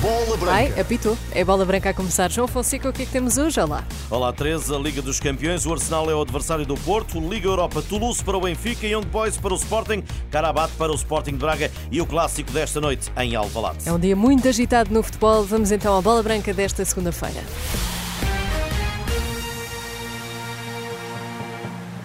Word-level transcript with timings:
Bola 0.00 0.34
Branca. 0.38 0.52
Ai, 0.54 0.80
apitou. 0.80 1.16
É 1.30 1.44
bola 1.44 1.64
branca 1.66 1.90
a 1.90 1.94
começar. 1.94 2.30
João 2.30 2.48
Fonseca, 2.48 2.88
o 2.88 2.92
que 2.92 3.02
é 3.02 3.04
que 3.04 3.12
temos 3.12 3.36
hoje? 3.36 3.60
Olá. 3.60 3.84
Olá, 4.10 4.32
13, 4.32 4.74
a 4.74 4.78
Liga 4.78 5.02
dos 5.02 5.20
Campeões. 5.20 5.66
O 5.66 5.72
Arsenal 5.72 6.10
é 6.10 6.14
o 6.14 6.22
adversário 6.22 6.64
do 6.64 6.74
Porto. 6.74 7.20
Liga 7.20 7.46
Europa, 7.46 7.82
Toulouse 7.82 8.24
para 8.24 8.38
o 8.38 8.40
Benfica, 8.40 8.86
Young 8.86 9.04
Boys 9.04 9.36
para 9.36 9.52
o 9.52 9.56
Sporting, 9.56 10.02
Carabat 10.30 10.72
para 10.78 10.90
o 10.90 10.94
Sporting 10.94 11.32
de 11.32 11.38
Braga 11.38 11.70
e 11.90 12.00
o 12.00 12.06
clássico 12.06 12.50
desta 12.50 12.80
noite 12.80 13.12
em 13.18 13.36
Alvalade. 13.36 13.86
É 13.86 13.92
um 13.92 13.98
dia 13.98 14.16
muito 14.16 14.48
agitado 14.48 14.90
no 14.90 15.02
futebol. 15.02 15.44
Vamos 15.44 15.70
então 15.70 15.94
à 15.94 16.00
bola 16.00 16.22
branca 16.22 16.54
desta 16.54 16.82
segunda-feira. 16.82 17.44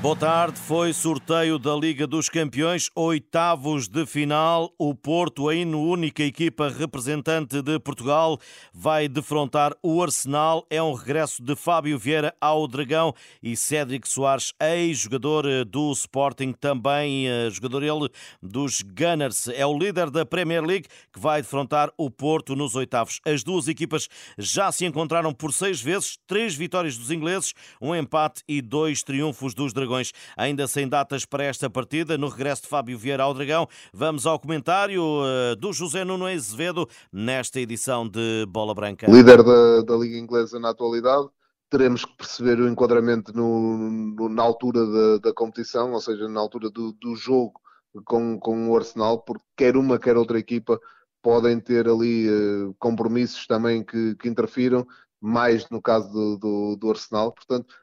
Boa 0.05 0.15
tarde, 0.15 0.59
foi 0.59 0.93
sorteio 0.93 1.57
da 1.57 1.75
Liga 1.75 2.05
dos 2.05 2.29
Campeões, 2.29 2.91
oitavos 2.95 3.87
de 3.87 4.05
final. 4.05 4.71
O 4.77 4.93
Porto, 4.93 5.49
a 5.49 5.53
única 5.53 6.21
equipa 6.21 6.69
representante 6.69 7.59
de 7.59 7.79
Portugal, 7.79 8.37
vai 8.71 9.07
defrontar 9.07 9.75
o 9.81 10.03
Arsenal. 10.03 10.63
É 10.69 10.79
um 10.79 10.93
regresso 10.93 11.41
de 11.41 11.55
Fábio 11.55 11.97
Vieira 11.97 12.35
ao 12.39 12.67
Dragão 12.67 13.15
e 13.41 13.55
Cédric 13.55 14.07
Soares, 14.07 14.53
ex-jogador 14.61 15.65
do 15.65 15.91
Sporting, 15.93 16.53
também 16.53 17.27
eh, 17.27 17.49
jogador 17.49 17.81
ele 17.81 18.07
dos 18.43 18.83
Gunners. 18.83 19.47
É 19.47 19.65
o 19.65 19.75
líder 19.75 20.11
da 20.11 20.23
Premier 20.23 20.63
League 20.63 20.87
que 21.11 21.19
vai 21.19 21.41
defrontar 21.41 21.91
o 21.97 22.11
Porto 22.11 22.55
nos 22.55 22.75
oitavos. 22.75 23.19
As 23.25 23.43
duas 23.43 23.67
equipas 23.67 24.07
já 24.37 24.71
se 24.71 24.85
encontraram 24.85 25.33
por 25.33 25.51
seis 25.51 25.81
vezes, 25.81 26.19
três 26.27 26.53
vitórias 26.53 26.95
dos 26.95 27.09
ingleses, 27.09 27.55
um 27.81 27.95
empate 27.95 28.43
e 28.47 28.61
dois 28.61 29.01
triunfos 29.01 29.55
dos 29.55 29.73
Dragões. 29.73 29.94
Ainda 30.37 30.67
sem 30.67 30.87
datas 30.87 31.25
para 31.25 31.43
esta 31.43 31.69
partida, 31.69 32.17
no 32.17 32.29
regresso 32.29 32.63
de 32.63 32.67
Fábio 32.67 32.97
Vieira 32.97 33.23
ao 33.23 33.33
Dragão, 33.33 33.67
vamos 33.93 34.25
ao 34.25 34.39
comentário 34.39 35.03
eh, 35.25 35.55
do 35.55 35.73
José 35.73 36.03
Nuno 36.03 36.25
Azevedo 36.25 36.87
nesta 37.11 37.59
edição 37.59 38.07
de 38.07 38.45
Bola 38.47 38.73
Branca. 38.73 39.09
Líder 39.09 39.43
da, 39.43 39.81
da 39.81 39.95
Liga 39.95 40.17
Inglesa 40.17 40.59
na 40.59 40.69
atualidade, 40.69 41.27
teremos 41.69 42.05
que 42.05 42.15
perceber 42.17 42.59
o 42.59 42.67
enquadramento 42.67 43.35
no, 43.35 43.89
no, 43.89 44.29
na 44.29 44.43
altura 44.43 44.85
da, 44.85 45.17
da, 45.17 45.33
competição, 45.33 45.93
ou 45.93 46.01
seja, 46.01 46.27
na 46.27 46.39
altura 46.39 46.69
do, 46.69 46.93
do 46.93 47.15
jogo 47.15 47.59
com, 48.05 48.39
com 48.39 48.69
o 48.69 48.75
Arsenal, 48.75 49.19
porque 49.19 49.43
quer 49.55 49.75
uma, 49.77 49.97
quer 49.97 50.17
outra 50.17 50.37
equipa 50.37 50.79
podem 51.25 51.59
ter 51.59 51.89
ali 51.89 52.29
uh, 52.29 52.75
compromissos 52.77 53.47
também 53.47 53.83
que, 53.83 54.13
que 54.13 54.29
interfiram, 54.29 54.85
mais 55.19 55.67
no 55.71 55.81
caso 55.81 56.13
do, 56.13 56.37
do, 56.37 56.75
do 56.75 56.89
Arsenal. 56.91 57.31
Portanto, 57.31 57.73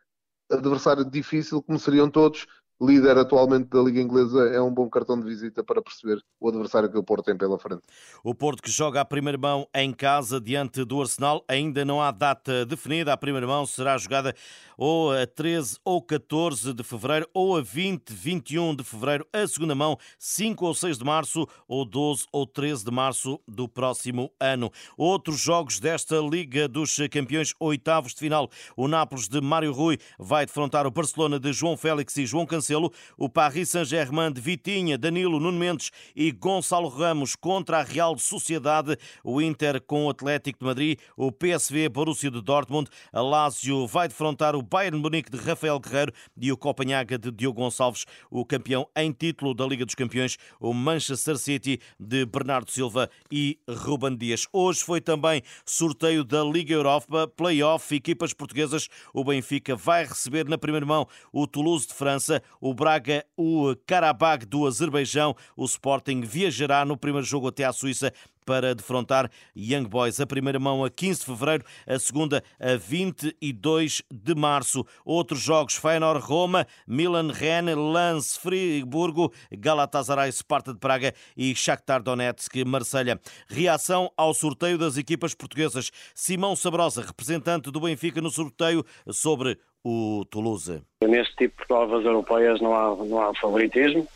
adversário 0.53 1.05
difícil, 1.05 1.63
como 1.63 1.79
seriam 1.79 2.11
todos, 2.11 2.47
líder 2.83 3.17
atualmente 3.17 3.69
da 3.69 3.81
Liga 3.81 4.01
Inglesa, 4.01 4.49
é 4.49 4.61
um 4.61 4.75
bom 4.75 4.91
cartão 4.91 5.19
de 5.19 5.25
visita 5.25 5.63
para 5.63 5.81
perceber 5.81 6.21
o 6.41 6.49
adversário 6.49 6.91
que 6.91 6.99
o 6.99 7.03
Porto 7.05 7.27
tem 7.27 7.37
pela 7.37 7.57
frente. 7.57 7.83
O 8.25 8.35
Porto 8.35 8.61
que 8.61 8.71
joga 8.71 9.01
a 9.01 9.05
primeira 9.05 9.39
mão 9.39 9.69
em 9.73 9.93
casa 9.93 10.41
diante 10.41 10.85
do 10.85 11.01
Arsenal, 11.01 11.45
ainda 11.47 11.85
não 11.85 12.03
há 12.03 12.11
data 12.11 12.67
definida. 12.67 13.13
A 13.13 13.17
primeira 13.17 13.47
mão 13.47 13.65
será 13.65 13.97
jogada 13.97 14.35
ou 14.77 15.13
a 15.13 15.25
13 15.25 15.79
ou 15.85 16.03
14 16.03 16.73
de 16.73 16.83
fevereiro, 16.83 17.29
ou 17.33 17.57
a 17.57 17.63
20, 17.63 18.11
21 18.11 18.75
de 18.75 18.83
fevereiro. 18.83 19.25
A 19.33 19.47
segunda 19.47 19.77
mão, 19.77 19.97
5 20.19 20.67
ou 20.67 20.75
6 20.75 20.99
de 20.99 21.05
março, 21.05 21.47
ou 21.69 21.85
12 21.85 22.27
ou 22.33 22.45
13 22.47 22.85
de 22.85 22.91
março 22.91 23.39
do 23.47 23.69
próximo 23.69 24.33
ano. 24.41 24.73
Outros 24.97 25.39
jogos 25.39 25.79
desta 25.79 26.17
Liga 26.17 26.67
dos 26.67 26.97
Campeões, 27.11 27.55
oitavos 27.61 28.13
de 28.13 28.19
final. 28.19 28.51
O 28.77 28.89
Nápoles 28.89 29.29
de 29.29 29.41
Mário 29.41 29.73
Rui 29.73 29.99
vai 30.19 30.47
defrontar 30.47 30.85
o 30.85 30.91
Barcelona 30.91 31.39
de 31.39 31.53
João 31.53 31.77
Félix 31.77 32.17
e 32.17 32.27
João 32.27 32.45
Cancelo 32.45 32.72
O 33.17 33.29
Paris 33.29 33.71
Saint-Germain 33.71 34.33
de 34.33 34.41
Vitinha, 34.41 34.97
Danilo, 34.97 35.39
Nuno 35.39 35.59
Mendes 35.59 35.91
e 36.17 36.31
Gonçalo 36.31 36.89
Ramos 36.89 37.37
contra 37.37 37.79
a 37.81 37.83
Real 37.83 38.17
Sociedade, 38.19 38.97
o 39.23 39.41
Inter 39.41 39.81
com 39.83 40.07
o 40.07 40.11
Atlético 40.11 40.61
de 40.61 40.65
Madrid, 40.65 40.99
o 41.17 41.31
PSV 41.31 41.89
Borussia 41.89 42.31
de 42.31 42.41
Dortmund, 42.41 42.89
a 43.13 43.21
Lazio 43.21 43.87
vai 43.87 44.09
defrontar 44.09 44.57
o 44.57 44.63
Bayern 44.63 44.99
Munique 44.99 45.31
de 45.31 45.39
Rafael 45.39 45.79
Guerreiro 45.79 46.13
e 46.41 46.51
o 46.51 46.57
Copenhaga 46.57 47.19
de 47.19 47.31
Diogo 47.31 47.61
Gonçalves, 47.61 48.05
o 48.31 48.45
campeão 48.45 48.89
em 48.97 49.13
título 49.13 49.55
da 49.55 49.67
Liga 49.67 49.85
dos 49.85 49.95
Campeões, 49.95 50.37
o 50.61 50.73
Manchester 50.73 51.37
City 51.37 51.81
de 51.99 52.25
Bernardo 52.25 52.71
Silva 52.71 53.11
e 53.31 53.59
Ruben 53.69 54.17
Dias. 54.17 54.47
Hoje 54.53 54.83
foi 54.83 55.01
também 55.01 55.43
sorteio 55.65 56.25
da 56.25 56.43
Liga 56.43 56.75
Europa, 56.75 57.29
playoff, 57.29 57.95
equipas 57.95 58.33
portuguesas. 58.33 58.89
O 59.13 59.25
Benfica 59.25 59.77
vai 59.77 60.05
receber 60.05 60.49
na 60.49 60.59
primeira 60.59 60.87
mão 60.87 61.07
o 61.33 61.47
Toulouse 61.47 61.87
de 61.87 61.95
França, 61.95 62.43
o 62.63 62.73
Braga, 62.73 63.27
o 63.37 63.75
Karabakh 63.85 64.47
do 64.47 64.69
Azerbaijão. 64.69 65.35
O 65.57 65.65
Sporting 65.65 66.21
viajará 66.21 66.85
no 66.85 66.97
primeiro 66.97 67.27
jogo 67.27 67.49
até 67.49 67.65
à 67.65 67.73
Suíça 67.73 68.13
para 68.47 68.75
defrontar 68.75 69.29
Young 69.57 69.89
Boys. 69.89 70.21
A 70.21 70.27
primeira 70.27 70.61
mão 70.61 70.85
a 70.85 70.91
15 70.91 71.21
de 71.21 71.27
fevereiro, 71.27 71.65
a 71.87 71.99
segunda 71.99 72.43
a 72.61 72.77
22 72.77 74.03
de 74.11 74.35
março. 74.35 74.87
Outros 75.05 75.41
jogos: 75.41 75.75
Feyenoord-Roma, 75.75 76.67
Milan-Rennes, 76.87 77.77
Lens, 77.77 78.37
Friburgo, 78.37 79.33
Galatasaray, 79.51 80.31
Sparta 80.31 80.73
de 80.73 80.79
Praga 80.79 81.13
e 81.37 81.55
Shakhtar 81.57 82.01
Donetsk-Marselha. 82.01 83.21
Reação 83.49 84.11
ao 84.17 84.33
sorteio 84.33 84.79
das 84.79 84.97
equipas 84.97 85.35
portuguesas. 85.35 85.91
Simão 86.15 86.55
Sabrosa, 86.55 87.03
representante 87.03 87.73
do 87.73 87.81
Benfica 87.81 88.21
no 88.21 88.31
sorteio 88.31 88.85
sobre 89.11 89.59
o 89.85 90.25
Toulouse. 90.31 90.83
Neste 91.03 91.37
tipo 91.37 91.63
de 91.63 91.67
provas 91.67 92.05
europeias 92.05 92.61
não 92.61 92.75
há, 92.75 92.97
não 93.05 93.21
há 93.21 93.35
favoritismo. 93.35 94.07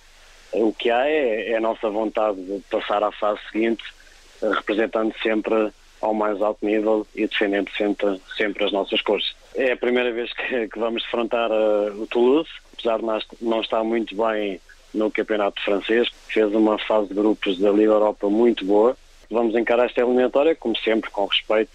O 0.52 0.72
que 0.72 0.90
há 0.90 1.06
é, 1.06 1.50
é 1.50 1.56
a 1.56 1.60
nossa 1.60 1.90
vontade 1.90 2.40
de 2.42 2.60
passar 2.70 3.02
à 3.02 3.10
fase 3.12 3.40
seguinte, 3.50 3.84
representando 4.40 5.14
sempre 5.22 5.72
ao 6.00 6.14
mais 6.14 6.40
alto 6.40 6.64
nível 6.64 7.06
e 7.14 7.26
defendendo 7.26 7.70
sempre, 7.76 8.20
sempre 8.36 8.64
as 8.64 8.72
nossas 8.72 9.00
cores. 9.02 9.34
É 9.54 9.72
a 9.72 9.76
primeira 9.76 10.12
vez 10.12 10.32
que, 10.32 10.68
que 10.68 10.78
vamos 10.78 11.02
defrontar 11.02 11.50
uh, 11.50 12.00
o 12.00 12.06
Toulouse, 12.06 12.50
apesar 12.72 12.98
de 12.98 13.26
não 13.40 13.60
estar 13.60 13.82
muito 13.82 14.14
bem 14.14 14.60
no 14.94 15.10
campeonato 15.10 15.62
francês, 15.62 16.08
fez 16.28 16.54
uma 16.54 16.78
fase 16.78 17.08
de 17.08 17.14
grupos 17.14 17.58
da 17.58 17.70
Liga 17.70 17.92
Europa 17.92 18.28
muito 18.28 18.64
boa. 18.64 18.96
Vamos 19.30 19.54
encarar 19.56 19.86
esta 19.86 20.02
eliminatória, 20.02 20.54
como 20.54 20.76
sempre, 20.78 21.10
com 21.10 21.26
respeito 21.26 21.70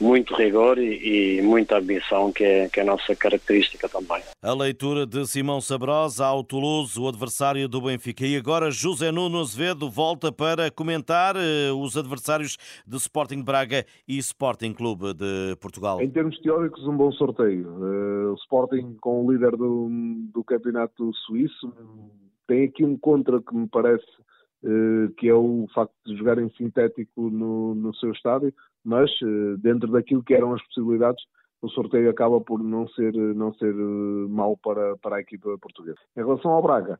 muito 0.00 0.34
rigor 0.34 0.78
e, 0.78 1.38
e, 1.38 1.42
muita 1.42 1.78
ambição, 1.78 2.32
que 2.32 2.44
é, 2.44 2.68
que 2.68 2.80
é 2.80 2.82
a 2.82 2.86
nossa 2.86 3.14
característica 3.14 3.88
também. 3.88 4.22
A 4.42 4.54
leitura 4.54 5.06
de 5.06 5.26
Simão 5.26 5.60
Sabrosa 5.60 6.26
ao 6.26 6.44
Toulouse, 6.44 6.98
o 6.98 7.08
adversário 7.08 7.68
do 7.68 7.80
Benfica. 7.80 8.26
E 8.26 8.36
agora 8.36 8.70
José 8.70 9.10
Nuno 9.10 9.40
Azevedo 9.40 9.90
volta 9.90 10.30
para 10.30 10.70
comentar 10.70 11.36
uh, 11.36 11.74
os 11.80 11.96
adversários 11.96 12.56
de 12.86 12.96
Sporting 12.96 13.42
Braga 13.42 13.84
e 14.06 14.18
Sporting 14.18 14.72
Clube 14.72 15.14
de 15.14 15.56
Portugal. 15.60 16.00
Em 16.00 16.10
termos 16.10 16.38
teóricos, 16.40 16.86
um 16.86 16.96
bom 16.96 17.10
sorteio. 17.12 17.68
Uh, 17.68 18.32
o 18.32 18.34
Sporting, 18.34 18.96
com 19.00 19.24
o 19.24 19.32
líder 19.32 19.52
do, 19.52 19.88
do 20.32 20.44
campeonato 20.44 21.12
suíço, 21.26 21.72
tem 22.46 22.64
aqui 22.64 22.84
um 22.84 22.96
contra 22.96 23.40
que 23.40 23.54
me 23.54 23.66
parece 23.68 24.04
uh, 24.04 24.26
que 25.18 25.28
é 25.28 25.34
o 25.34 25.66
facto 25.74 25.94
de 26.04 26.16
jogar 26.16 26.38
em 26.38 26.50
sintético 26.50 27.30
no, 27.30 27.74
no 27.74 27.94
seu 27.94 28.10
estádio 28.10 28.52
mas 28.86 29.10
eh, 29.20 29.56
dentro 29.58 29.90
daquilo 29.90 30.22
que 30.22 30.32
eram 30.32 30.54
as 30.54 30.62
possibilidades, 30.66 31.22
o 31.60 31.68
sorteio 31.68 32.08
acaba 32.08 32.40
por 32.40 32.62
não 32.62 32.86
ser, 32.90 33.12
não 33.12 33.52
ser 33.54 33.74
eh, 33.74 34.28
mau 34.28 34.56
para, 34.56 34.96
para 34.98 35.16
a 35.16 35.20
equipa 35.20 35.58
portuguesa. 35.58 35.98
Em 36.16 36.20
relação 36.20 36.52
ao 36.52 36.62
Braga, 36.62 36.98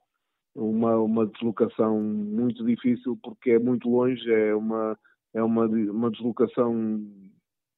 uma, 0.56 0.96
uma 0.96 1.26
deslocação 1.26 2.00
muito 2.00 2.66
difícil 2.66 3.16
porque 3.22 3.52
é 3.52 3.58
muito 3.60 3.88
longe, 3.88 4.28
é 4.32 4.52
uma, 4.52 4.98
é 5.32 5.40
uma, 5.40 5.66
uma 5.66 6.10
deslocação 6.10 7.00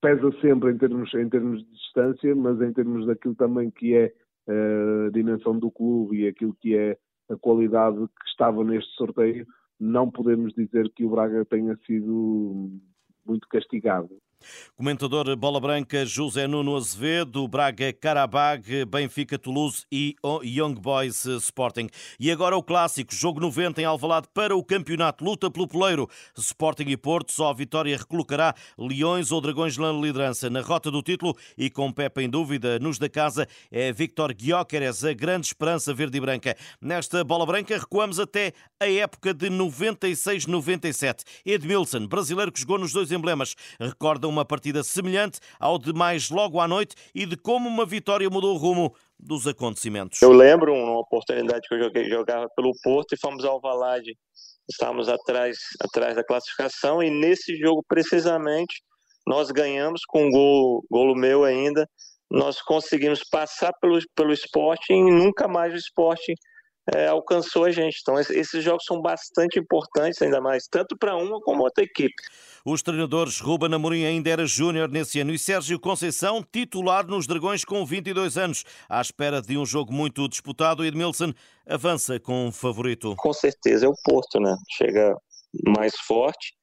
pesa 0.01 0.33
sempre 0.41 0.73
em 0.73 0.79
termos, 0.79 1.13
em 1.13 1.29
termos 1.29 1.59
de 1.59 1.71
distância, 1.73 2.35
mas 2.35 2.59
em 2.63 2.73
termos 2.73 3.07
daquilo 3.07 3.35
também 3.35 3.71
que 3.71 3.95
é 3.95 4.11
eh, 4.49 5.07
a 5.09 5.11
dimensão 5.11 5.59
do 5.59 5.71
clube 5.71 6.23
e 6.23 6.29
aquilo 6.29 6.57
que 6.63 6.75
é 6.75 6.97
a 7.29 7.37
qualidade 7.37 7.99
que 7.99 8.31
estava 8.31 8.65
neste 8.65 8.91
sorteio, 8.95 9.47
não 9.79 10.11
podemos 10.11 10.53
dizer 10.55 10.91
que 10.95 11.05
o 11.05 11.11
Braga 11.11 11.45
tenha 11.45 11.77
sido 11.87 12.71
muito 13.25 13.47
castigado. 13.49 14.11
Comentador 14.77 15.35
Bola 15.37 15.61
Branca 15.61 16.07
José 16.07 16.47
Nuno 16.47 16.77
Azevedo, 16.77 17.49
Braga 17.49 17.93
Karabag, 17.93 18.85
Benfica 18.85 19.39
Toulouse 19.39 19.85
e 19.91 20.15
Young 20.45 20.75
Boys 20.75 21.25
Sporting. 21.25 21.89
E 22.21 22.31
agora 22.31 22.57
o 22.57 22.63
clássico, 22.63 23.13
jogo 23.13 23.41
90 23.41 23.83
em 23.83 23.85
Alvalade 23.85 24.29
para 24.33 24.57
o 24.57 24.63
campeonato, 24.63 25.25
luta 25.25 25.51
pelo 25.51 25.67
poleiro. 25.67 26.09
Sporting 26.37 26.87
e 26.89 26.97
Porto, 26.97 27.33
só 27.33 27.51
a 27.51 27.55
vitória 27.55 27.97
recolocará 27.97 28.55
Leões 28.79 29.33
ou 29.33 29.41
Dragões 29.41 29.77
na 29.77 29.91
liderança. 29.91 30.49
Na 30.49 30.61
rota 30.61 30.91
do 30.91 31.03
título 31.03 31.37
e 31.57 31.69
com 31.69 31.91
Pepe 31.91 32.23
em 32.23 32.31
dúvida, 32.31 32.79
nos 32.79 32.99
da 32.99 33.09
casa 33.09 33.49
é 33.71 33.93
Victor 33.93 34.33
Guióqueres, 34.33 35.05
a 35.05 35.13
grande 35.13 35.49
esperança 35.49 35.93
verde 35.93 36.19
e 36.19 36.21
branca. 36.21 36.57
Nesta 36.81 37.25
Bola 37.25 37.45
Branca 37.45 37.77
recuamos 37.77 38.21
até 38.21 38.53
a 38.79 38.89
época 38.89 39.35
de 39.35 39.49
96-97. 39.51 41.25
Edmilson, 41.45 42.07
brasileiro 42.07 42.53
que 42.53 42.61
jogou 42.61 42.79
nos 42.79 42.93
dois 42.93 43.11
emblemas, 43.11 43.57
recorda 43.81 44.28
uma 44.29 44.45
partida 44.45 44.83
semelhante 44.83 45.41
ao 45.59 45.79
de 45.79 45.93
mais 45.93 46.31
logo 46.31 46.61
à 46.61 46.69
noite 46.69 46.95
e 47.15 47.27
de 47.27 47.37
como 47.37 47.69
uma 47.69 47.85
vitória 47.85 48.29
mudou 48.31 48.55
o 48.55 48.59
rumo 48.59 48.95
dos 49.19 49.47
acontecimentos. 49.47 50.23
Eu 50.23 50.33
lembro 50.33 50.73
uma 50.73 51.01
oportunidade 51.01 51.67
que 51.69 51.75
eu 51.75 51.83
joguei, 51.85 52.09
jogava 52.09 52.49
pelo 52.55 52.73
Porto 52.83 53.15
e 53.15 53.19
fomos 53.19 53.45
ao 53.45 53.61
Valade. 53.61 54.17
Estávamos 54.71 55.09
atrás, 55.09 55.57
atrás 55.81 56.15
da 56.15 56.25
classificação 56.25 57.03
e 57.03 57.11
nesse 57.11 57.57
jogo 57.57 57.83
precisamente 57.89 58.83
nós 59.27 59.51
ganhamos 59.51 60.03
com 60.07 60.27
um 60.27 60.31
gol, 60.31 60.85
golo 60.91 61.15
meu 61.15 61.45
ainda. 61.45 61.89
Nós 62.31 62.61
conseguimos 62.61 63.21
passar 63.31 63.73
pelo, 63.81 63.99
pelo 64.15 64.33
esporte 64.33 64.93
e 64.93 65.03
nunca 65.03 65.49
mais 65.49 65.73
o 65.73 65.77
esporte 65.77 66.35
é, 66.95 67.09
alcançou 67.09 67.65
a 67.65 67.71
gente. 67.71 67.99
Então, 68.01 68.19
esses 68.19 68.65
jogos 68.65 68.85
são 68.85 69.01
bastante 69.01 69.59
importantes, 69.59 70.21
ainda 70.23 70.41
mais, 70.41 70.67
tanto 70.67 70.97
para 70.97 71.17
uma 71.17 71.41
como 71.41 71.63
outra 71.63 71.85
equipe. 71.85 72.15
Os 72.65 72.83
treinadores 72.83 73.41
Ruben 73.41 73.73
Amorim 73.75 74.05
ainda 74.05 74.31
era 74.31 74.47
júnior 74.47 74.89
nesse 74.89 75.21
ano 75.21 75.33
e 75.33 75.39
Sérgio 75.39 75.79
Conceição, 75.79 76.43
titular 76.43 77.07
nos 77.07 77.27
Dragões 77.27 77.65
com 77.65 77.85
22 77.85 78.37
anos. 78.37 78.65
À 78.89 79.01
espera 79.01 79.41
de 79.41 79.57
um 79.57 79.65
jogo 79.65 79.93
muito 79.93 80.29
disputado, 80.29 80.85
Edmilson 80.85 81.33
avança 81.67 82.19
com 82.19 82.47
um 82.47 82.53
favorito. 82.53 83.15
Com 83.17 83.33
certeza 83.33 83.87
é 83.87 83.89
o 83.89 83.95
Porto, 84.05 84.41
né? 84.41 84.55
Chega 84.77 85.17
mais 85.67 85.95
forte, 86.07 86.58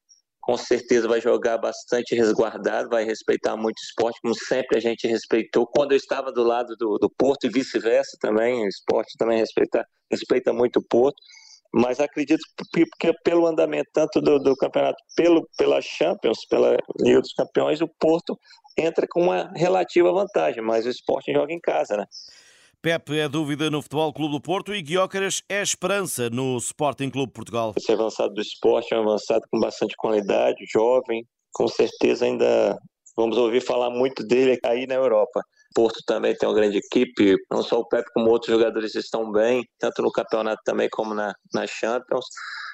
com 0.46 0.56
certeza 0.56 1.08
vai 1.08 1.20
jogar 1.20 1.58
bastante 1.58 2.14
resguardado, 2.14 2.88
vai 2.88 3.04
respeitar 3.04 3.58
muito 3.58 3.80
o 3.80 3.82
esporte, 3.82 4.22
como 4.22 4.36
sempre 4.36 4.78
a 4.78 4.80
gente 4.80 5.08
respeitou. 5.08 5.66
Quando 5.66 5.94
eu 5.94 5.98
estava 5.98 6.32
do 6.32 6.44
lado 6.44 6.76
do, 6.78 7.00
do 7.00 7.10
Porto 7.10 7.48
e 7.48 7.50
vice-versa 7.50 8.16
também, 8.22 8.64
o 8.64 8.68
esporte 8.68 9.18
também 9.18 9.40
respeita, 9.40 9.84
respeita 10.10 10.54
muito 10.54 10.78
o 10.78 10.88
Porto. 10.88 11.18
Mas 11.74 12.00
acredito 12.00 12.42
que 12.72 12.86
pelo 13.24 13.48
andamento 13.48 13.90
tanto 13.92 14.22
do, 14.22 14.38
do 14.38 14.56
campeonato, 14.56 14.98
pelo, 15.16 15.50
pela 15.58 15.82
Champions, 15.82 16.46
pela 16.48 16.78
Liga 17.00 17.22
dos 17.22 17.34
Campeões, 17.34 17.82
o 17.82 17.88
Porto 18.00 18.40
entra 18.78 19.08
com 19.10 19.24
uma 19.24 19.52
relativa 19.56 20.14
vantagem, 20.14 20.62
mas 20.62 20.86
o 20.86 20.90
esporte 20.90 21.34
joga 21.34 21.52
em 21.52 21.60
casa, 21.60 21.98
né? 21.98 22.06
Pepe 22.86 23.18
é 23.18 23.28
dúvida 23.28 23.72
no 23.72 23.82
Futebol 23.82 24.14
Clube 24.14 24.34
do 24.36 24.40
Porto 24.40 24.72
e 24.72 24.80
Guiócaras 24.80 25.42
é 25.50 25.60
esperança 25.60 26.30
no 26.30 26.56
Sporting 26.58 27.10
Clube 27.10 27.34
Portugal. 27.34 27.74
Esse 27.76 27.92
avançado 27.92 28.36
do 28.36 28.42
esporte 28.42 28.94
é 28.94 29.00
um 29.00 29.02
avançado 29.02 29.42
com 29.50 29.60
bastante 29.60 29.96
qualidade, 29.98 30.64
jovem, 30.72 31.26
com 31.52 31.68
certeza 31.68 32.26
ainda 32.26 32.78
vamos 33.18 33.38
ouvir 33.38 33.62
falar 33.62 33.90
muito 33.90 34.24
dele 34.28 34.60
aí 34.64 34.86
na 34.86 34.94
Europa. 34.94 35.42
Porto 35.74 36.00
também 36.06 36.36
tem 36.36 36.48
uma 36.48 36.54
grande 36.54 36.78
equipe, 36.78 37.36
não 37.50 37.64
só 37.64 37.80
o 37.80 37.88
Pepe 37.88 38.08
como 38.14 38.30
outros 38.30 38.56
jogadores 38.56 38.94
estão 38.94 39.32
bem, 39.32 39.64
tanto 39.80 40.04
no 40.04 40.12
campeonato 40.12 40.62
também 40.64 40.88
como 40.92 41.16
na, 41.16 41.34
na 41.56 41.66
Champions. 41.66 42.26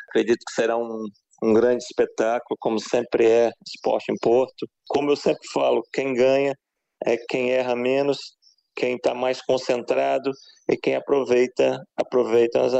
Acredito 0.10 0.44
que 0.46 0.54
será 0.54 0.78
um, 0.78 1.06
um 1.42 1.54
grande 1.54 1.86
espetáculo, 1.86 2.58
como 2.60 2.81
sempre 2.81 3.28
é 3.28 3.50
esporte 3.66 4.12
em 4.12 4.18
Porto. 4.22 4.68
Como 4.90 5.10
eu 5.10 5.16
sempre 5.16 5.48
falo, 5.54 5.81
quem 5.94 6.13
ganha 6.13 6.54
é 7.06 7.16
quem 7.16 7.52
erra 7.52 7.78
menos 7.78 8.40
quem 8.75 8.95
está 8.95 9.13
mais 9.13 9.41
concentrado 9.41 10.31
e 10.69 10.77
quem 10.77 10.95
aproveita 10.95 11.81
aproveita 11.97 12.62
as, 12.62 12.73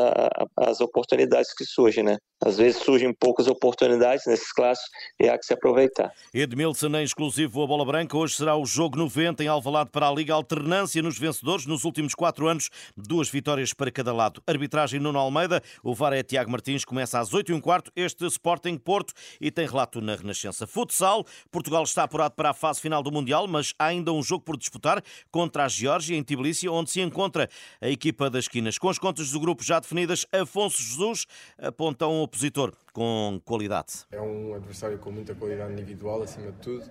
as 0.57 0.81
oportunidades 0.81 1.53
que 1.53 1.65
surgem, 1.65 2.03
né? 2.03 2.17
Às 2.43 2.57
vezes 2.57 2.81
surgem 2.81 3.13
poucas 3.13 3.47
oportunidades 3.47 4.25
nesses 4.25 4.51
classes 4.51 4.83
e 5.19 5.29
há 5.29 5.38
que 5.38 5.45
se 5.45 5.53
aproveitar. 5.53 6.11
Edmilson 6.33 6.88
em 6.95 7.03
exclusivo 7.03 7.61
a 7.61 7.67
Bola 7.67 7.85
Branca. 7.85 8.17
Hoje 8.17 8.35
será 8.35 8.55
o 8.55 8.65
jogo 8.65 8.97
90 8.97 9.43
em 9.43 9.47
Alvalade 9.47 9.91
para 9.91 10.07
a 10.07 10.11
Liga. 10.11 10.33
Alternância 10.33 11.03
nos 11.03 11.19
vencedores 11.19 11.67
nos 11.67 11.83
últimos 11.83 12.15
quatro 12.15 12.47
anos. 12.47 12.69
Duas 12.97 13.29
vitórias 13.29 13.73
para 13.73 13.91
cada 13.91 14.11
lado. 14.11 14.41
Arbitragem 14.47 14.99
Nuno 14.99 15.19
Almeida. 15.19 15.61
O 15.83 15.94
VAR 15.94 16.13
é 16.13 16.23
Tiago 16.23 16.49
Martins. 16.49 16.83
Começa 16.83 17.19
às 17.19 17.31
8 17.31 17.51
e 17.51 17.53
um 17.53 17.61
quarto. 17.61 17.91
Este 17.95 18.25
Sporting 18.25 18.77
Porto 18.77 19.13
e 19.39 19.51
tem 19.51 19.67
relato 19.67 20.01
na 20.01 20.15
Renascença. 20.15 20.65
Futsal. 20.65 21.23
Portugal 21.51 21.83
está 21.83 22.03
apurado 22.03 22.33
para 22.33 22.49
a 22.49 22.53
fase 22.55 22.81
final 22.81 23.03
do 23.03 23.11
Mundial, 23.11 23.47
mas 23.47 23.75
há 23.77 23.87
ainda 23.87 24.11
um 24.11 24.23
jogo 24.23 24.44
por 24.44 24.57
disputar 24.57 25.03
contra 25.29 25.65
a 25.65 25.67
Geórgia 25.67 25.90
em 26.13 26.23
Tbilisi, 26.23 26.67
onde 26.69 26.89
se 26.89 27.01
encontra 27.01 27.49
a 27.79 27.89
equipa 27.89 28.29
das 28.29 28.45
esquinas. 28.45 28.77
Com 28.77 28.89
as 28.89 28.97
contas 28.97 29.31
do 29.31 29.39
grupo 29.39 29.63
já 29.63 29.79
definidas, 29.79 30.25
Afonso 30.31 30.81
Jesus 30.81 31.25
aponta 31.57 32.07
um 32.07 32.21
opositor 32.21 32.73
com 32.93 33.41
qualidade. 33.43 34.05
É 34.11 34.21
um 34.21 34.53
adversário 34.53 34.97
com 34.99 35.11
muita 35.11 35.35
qualidade 35.35 35.73
individual, 35.73 36.23
acima 36.23 36.51
de 36.51 36.57
tudo, 36.59 36.89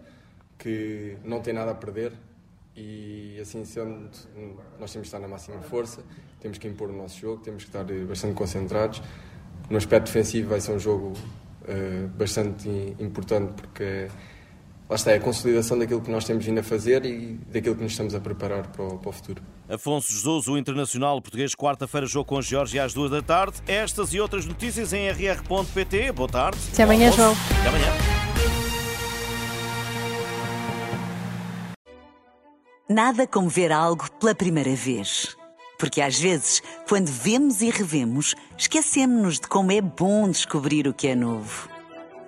que 0.59 1.17
não 1.25 1.41
tem 1.41 1.55
nada 1.55 1.71
a 1.71 1.75
perder 1.75 2.13
e 2.77 3.39
assim 3.41 3.65
sendo, 3.65 4.11
nós 4.79 4.93
temos 4.93 4.93
que 4.93 5.01
estar 5.01 5.19
na 5.19 5.29
máxima 5.29 5.61
força, 5.63 6.03
temos 6.41 6.59
que 6.59 6.69
impor 6.69 6.91
o 6.91 6.97
nosso 6.97 7.19
jogo, 7.19 7.43
temos 7.43 7.65
que 7.65 7.69
estar 7.69 7.85
bastante 8.07 8.35
concentrados. 8.35 9.03
No 9.69 9.77
aspecto 9.77 10.07
defensivo 10.07 10.51
vai 10.51 10.61
ser 10.61 10.73
um 10.73 10.79
jogo 10.79 11.13
uh, 11.13 12.09
bastante 12.17 12.69
importante 12.99 13.53
porque 13.53 14.09
lá 14.91 14.97
está, 14.97 15.13
é 15.13 15.17
a 15.17 15.21
consolidação 15.21 15.79
daquilo 15.79 16.01
que 16.01 16.11
nós 16.11 16.25
temos 16.25 16.45
vindo 16.45 16.59
a 16.59 16.63
fazer 16.65 17.05
e 17.07 17.39
daquilo 17.47 17.77
que 17.77 17.83
nos 17.85 17.93
estamos 17.93 18.13
a 18.13 18.21
preparar 18.21 18.67
para 18.67 18.83
o, 18.83 18.99
para 18.99 19.09
o 19.09 19.13
futuro. 19.13 19.41
Afonso 19.69 20.13
Jesus, 20.13 20.49
o 20.49 20.59
internacional 20.59 21.23
português, 21.23 21.55
quarta-feira, 21.55 22.07
jogo 22.09 22.25
com 22.25 22.39
a 22.39 22.43
Geórgia 22.43 22.83
às 22.83 22.93
duas 22.93 23.09
da 23.09 23.23
tarde. 23.23 23.59
Estas 23.69 24.13
e 24.13 24.21
outras 24.21 24.45
notícias 24.45 24.93
em 24.93 25.09
rr.pt. 25.09 26.11
Boa 26.11 26.29
tarde. 26.29 26.59
Até 26.73 26.83
amanhã, 26.83 27.13
João. 27.13 27.33
Até 27.61 27.69
amanhã. 27.69 27.93
Nada 32.89 33.25
como 33.29 33.49
ver 33.49 33.71
algo 33.71 34.11
pela 34.19 34.35
primeira 34.35 34.75
vez. 34.75 35.37
Porque 35.79 36.01
às 36.01 36.19
vezes, 36.19 36.61
quando 36.89 37.07
vemos 37.07 37.63
e 37.63 37.71
revemos, 37.71 38.35
esquecemos-nos 38.59 39.39
de 39.39 39.47
como 39.47 39.71
é 39.71 39.81
bom 39.81 40.29
descobrir 40.29 40.89
o 40.89 40.93
que 40.93 41.07
é 41.07 41.15
novo. 41.15 41.69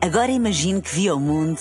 Agora 0.00 0.30
imagine 0.30 0.80
que 0.80 0.94
viu 0.94 1.16
o 1.16 1.20
mundo 1.20 1.60